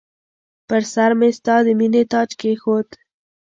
پر 0.67 0.81
سرمې 0.93 1.29
ستا 1.37 1.55
د 1.65 1.67
مییني 1.79 2.03
تاج 2.11 2.29
کښېښود 2.39 2.87